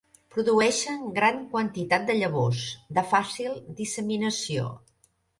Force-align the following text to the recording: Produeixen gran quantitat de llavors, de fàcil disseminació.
Produeixen 0.35 1.01
gran 1.17 1.35
quantitat 1.51 2.07
de 2.07 2.15
llavors, 2.19 2.63
de 2.99 3.03
fàcil 3.11 3.59
disseminació. 3.81 4.65